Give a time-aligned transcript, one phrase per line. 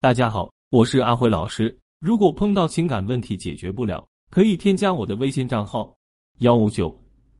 [0.00, 1.76] 大家好，我是阿辉老师。
[1.98, 5.92] 如果碰到情感问题解决不了，可以添加我的微信账号
[6.38, 6.96] 幺五九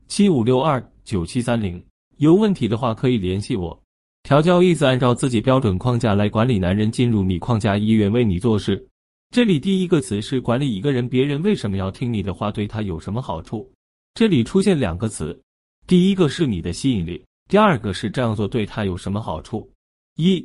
[0.09, 1.81] 七五六二九七三零。
[2.17, 3.81] 有问题的话可以联系我。
[4.25, 8.85] 调教意思按照自己标准框架来管理男人，进入你框架，意愿为你做事。
[9.31, 12.51] 这里第一个词是管理一个人，别人为什么要听你的话？
[12.51, 13.71] 对他有什么好处？
[14.15, 15.41] 这里出现两个词，
[15.87, 19.71] 第一个是你的吸引力，第二个是这样做对他有什么好处？
[20.17, 20.45] 一，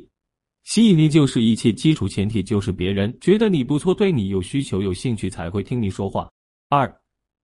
[0.64, 6.28] 吸引力就是一切基础前提就是别人觉得你不错，对你有需求、有兴趣才会听你说话。
[6.70, 6.90] 二，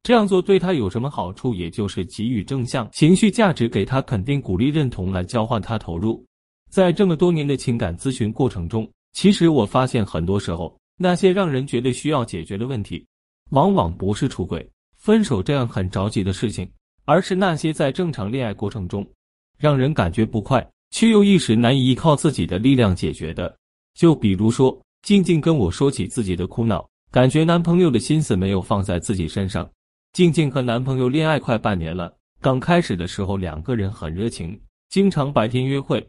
[0.03, 1.55] 这样做对他有什么好处？
[1.55, 6.25] 也就是给予正向情绪价值，给他肯定、鼓励、认同，来交换他投入。
[6.71, 13.07] 在这么多年的情感咨询过程中，其实我发现很多时候，那些让人觉得需要解决的问题，
[13.51, 16.67] 往往不是出轨、分手这样很着急的事情，
[17.05, 19.07] 而是那些在正常恋爱过程中，
[19.59, 23.57] 让人感觉不快，却又一时难以依靠自己的力量解决的。
[23.95, 29.69] 就比如说，静静跟我说起自己的苦恼，感觉男朋友的心思没有放在自己身上。
[30.13, 36.05] 静静和男朋友恋爱快半年了，刚开始的时候两个人很热情，经常白天约会。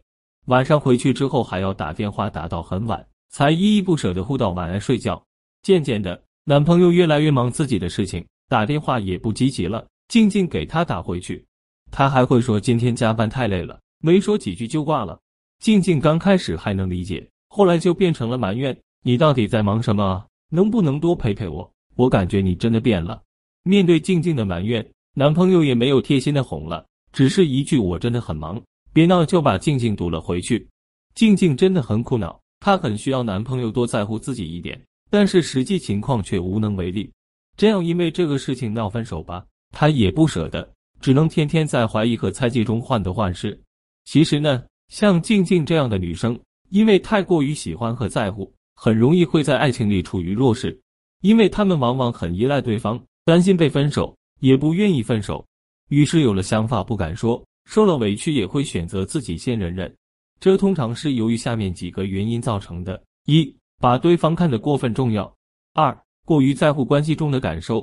[0.47, 5.23] 晚上回去之后还要打电话打到很晚，才依依不舍的互道晚安睡觉。
[5.61, 9.85] 渐渐的，男朋友越来越忙自己的事情，打电话也不积极了。
[10.07, 11.45] 静静给他打回去，
[11.91, 15.19] 他还会说今天加班太累了，没说几句就挂了。
[15.59, 20.27] 静静刚开始还能理解，后来就变成了埋怨：“你到底在忙什么啊？
[20.49, 21.71] 能不能多陪陪我？
[21.95, 23.21] 我感觉你真的变了。”
[23.63, 28.59] 面对静静的埋怨，男朋友也没有贴心的哄了，只是一句“我真的很忙”。
[28.91, 30.67] 别闹，就把静静堵了回去。
[31.13, 37.11] 静静真的很苦恼，她很需要男朋友多在乎自己一点，但是实际情况却无能为力。
[37.55, 43.61] 这样因为这个事情闹分手吧，她也不舍得，只能天天在怀疑和猜忌中患得患失。
[44.05, 50.79] 其实呢，像静静这样的女生，因为太过于喜欢和在乎，很容易会在爱情里处于弱势，
[51.21, 55.45] 因为她们往往很依赖对方，担心被分手，也不愿意分手，
[55.89, 57.41] 于是有了想法不敢说。
[57.65, 59.95] 受了委屈也会选择自己先忍忍，
[60.39, 65.31] 这通常是由于下面几个原因造成的：一、把对方看得过分重要；
[65.73, 65.95] 二、
[66.25, 67.79] 过于在乎关系中的感受；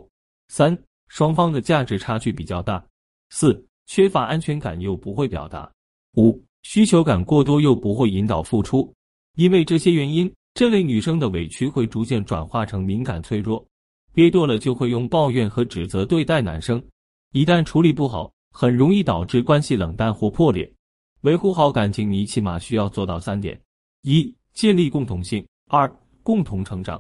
[0.49, 0.77] 三、
[1.07, 2.85] 双方的价值差距比较大；
[3.31, 5.71] 四、缺乏安全感又不会表达；
[6.17, 8.93] 五、需求感过多又不会引导付出。
[9.37, 13.65] 因为这些原因，这类女生的委屈会逐渐转化成敏感脆弱，
[14.13, 16.83] 憋多了就会用抱怨和指责对待男生，
[17.33, 18.33] 一旦处理不好。
[18.51, 20.69] 很容易导致关系冷淡或破裂。
[21.21, 23.61] 维护好感情，你起码需要做到三点：
[24.03, 25.89] 一、建立共同性；二、
[26.25, 26.99] 共同成长；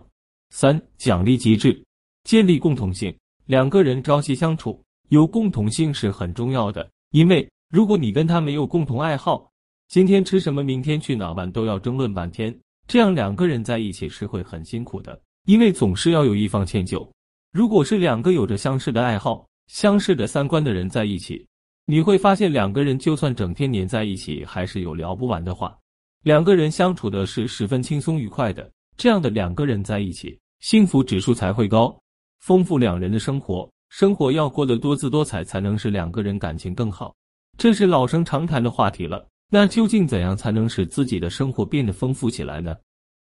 [0.50, 1.84] 三、奖励机制。
[2.22, 3.12] 建立共同性，
[3.46, 6.88] 两个人朝夕相处，有共同性是很重要的。
[7.10, 9.50] 因为如果你跟他没有共同爱好，
[9.88, 15.20] 今天吃什么，明天去哪玩，都要争论半天，这样两个人在一起是会很辛苦的。
[15.44, 17.06] 因为总是要有一方迁就。
[17.52, 21.46] 如果是两个有着相似的爱好，相似的三观的人在一起，
[21.84, 25.76] 你会发现两个人就算整天黏在一起，还是有聊不完的话。
[26.22, 31.94] 两个人相处的是十分轻松愉快的，这样的两个人在一起，幸福指数才会高，
[32.40, 33.70] 丰富两人的生活。
[33.90, 37.14] 生活要过得多姿多彩，才能使两个人感情更好。
[37.58, 39.26] 这是老生常谈的话题了。
[39.50, 42.76] 那究竟怎样才能使自己的生活变得丰富起来呢？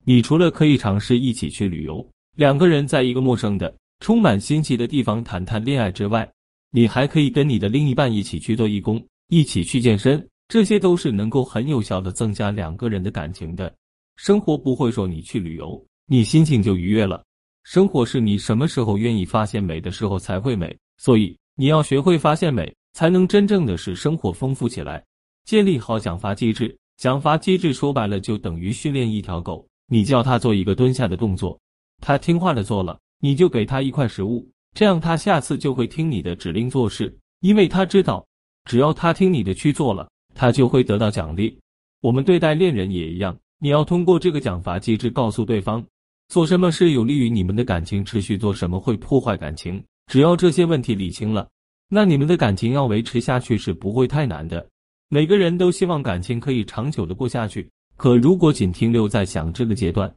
[0.04, 6.30] 你除了可以尝试一起去旅游，两个人在一个陌生的、充满新奇的地方谈谈恋爱之外，
[6.70, 13.74] 你还可以跟你的另一半一起去做义工，一起去健身，这些都是能够很有效的增加两个人的感情的。
[14.16, 17.24] 生活不会说你去旅游，你心情就愉悦了。
[17.64, 25.04] 生活是你什么时候愿意发现美的时候才会美，所以你要学会发现美，才能真正的使生活丰富起来。
[25.44, 31.60] 建立好奖罚机制，奖罚机制说白了就等于训练一条狗，你叫它做一个蹲下的动作，
[32.00, 34.48] 它听话的做了，你就给它一块食物。
[34.72, 38.26] 这样，它下次就会听你的指令做事，因为它知道，
[38.64, 41.58] 只要它听你的去做了，它就会得到奖励。
[42.00, 45.84] 我们对待恋人也一样，你要通过这个奖罚机制告诉对方，
[46.28, 49.84] 做什么事有利于你们的感情持续，做什么会破坏感情。
[50.06, 51.46] 只要这些问题理清了，
[51.88, 54.66] 那你们的感情要维持下去是不会太难的。
[55.08, 60.12] 每个人都希望感情可以长久的过下去，可如果仅停留在想这个阶段，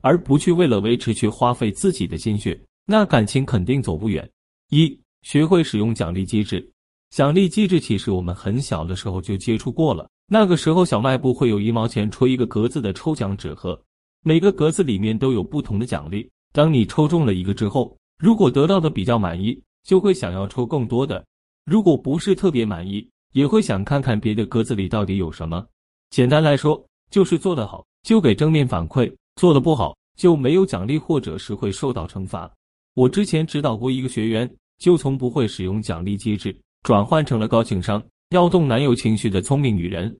[0.00, 2.58] 而不去为了维持去花费自己的心血。
[2.86, 4.28] 那感情肯定走不远。
[4.70, 6.66] 一，学会使用奖励机制。
[7.10, 10.08] 奖励机制其实我们很小的时候就接触过了。
[10.26, 13.80] 那个时候小卖部会有一毛钱戳一个格子的抽奖纸盒，
[14.22, 16.30] 每个格子里面都有不同的奖励。
[16.52, 21.22] 当你抽中了一个之后，如果得到的比较满意，就会想要抽更多的；
[21.64, 25.64] 如果不是特别满意，也会想看看别的格子里到底有什么。
[26.10, 29.12] 简单来说，就是做得好就给正面反馈。
[29.36, 32.50] 做的不好就没有奖励，或者是会受到惩罚。
[32.94, 40.14] 我之前指导过一个学员，就从不会使用奖励机制，转换成了高情商、调动男友情绪的聪明女人。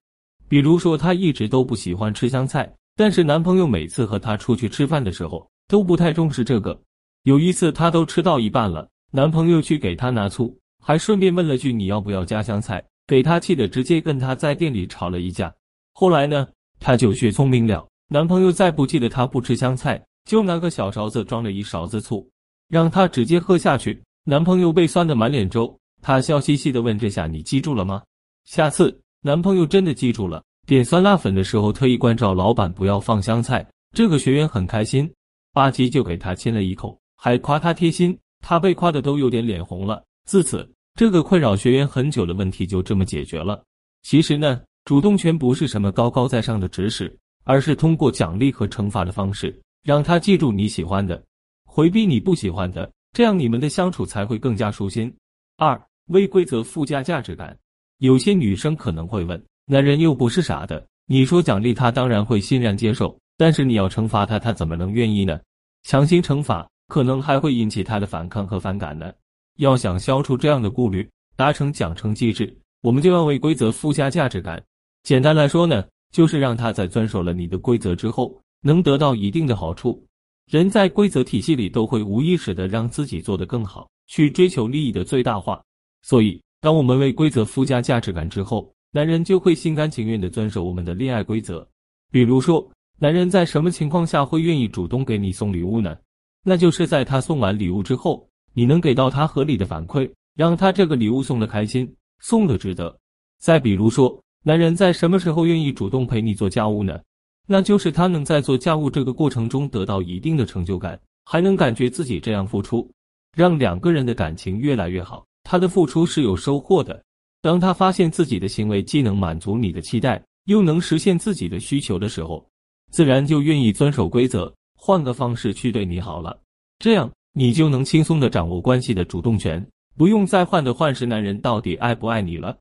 [0.48, 6.80] 比如说，她一直都不喜欢吃香菜，但是男朋友每次和她出去吃饭的时候都不太重视这个。
[7.24, 15.52] 有一次，她都吃到一半了，男朋友去给她拿醋，还顺便问了句：“你要不要加香菜？”给她气的，直接跟她在店里吵了一架。
[15.92, 16.46] 后来呢，
[16.78, 22.24] 她就学聪明了，男朋友再不记得她不吃香菜，就拿个小勺子装了一勺子醋，
[22.68, 24.00] 让她直接喝下去。
[24.24, 28.00] 男朋友被酸的满脸皱，她笑嘻嘻的问：“这下你记住了吗？”
[28.46, 33.66] 下次男朋友真的记住了，点酸辣粉的时候特意关照老板不要放香菜。
[33.92, 35.12] 这个学员很开心，
[35.52, 38.16] 吧唧就给他亲了一口，还夸他贴心。
[38.40, 40.02] 他被夸的都有点脸红了。
[40.25, 43.62] 自此，这个困扰学员很久的问题就这么解决了。
[44.02, 44.60] 其实呢。
[44.87, 47.14] 主动权不是什么高高在上的指使，
[47.44, 51.22] 而是通过奖励和惩罚的方式，让他记住你喜欢的，
[51.66, 55.14] 回避你不喜欢的，这样你们的相处才会更加舒心。
[55.58, 57.56] 二、为规则附加价值感。
[57.98, 65.38] 有些女生可能会问：男人又不是傻的，你说奖励他当然会欣然接受，但是你要惩罚他，他怎么能愿意呢？
[65.82, 69.12] 强行惩罚可能还会引起他的反抗和反感呢。
[69.58, 72.52] 要想消除这样的顾虑，达成奖惩机制，
[72.82, 74.60] 我们就要为规则附加价值感。
[75.04, 80.04] 简单来说呢，就是让他在遵守了你的规则之后，能得到一定的好处。
[80.50, 85.62] 人在规则体系里都会无意识的让自己做得更好，去追求利益的最大化。
[86.02, 91.64] 所以，当我们为规则附加价值感之后，男人就会心甘情愿的遵守我们的恋爱规则。
[92.10, 95.96] 比如说，男人在什么情况下会愿意主动给你送礼物呢？
[96.42, 102.98] 那就是在他送完礼物之后，你能给到他合理的反馈，让他这个礼物送的开心，送的值得。
[103.38, 104.20] 再比如说。
[104.42, 106.98] 男人在什么时候愿意主动陪你做家务呢？
[107.46, 112.90] 那就是他能在做家务这个过程中得到一定的成就感，还能感觉自己这样付出，
[113.36, 115.26] 让两个人的感情越来越好。
[115.44, 117.04] 他的付出是有收获的。
[117.43, 122.43] 当他发现自己的行为既能满足你的期待，又能实现自己的需求的时候，
[122.90, 124.50] 自然就愿意遵守规则，
[124.82, 126.41] 换个方式去对你好了。
[126.79, 132.56] 这样你就能轻松的掌握关系的主动权，不用再患得患失男人到底爱不爱你了。